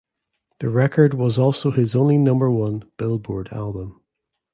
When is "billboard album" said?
2.97-4.01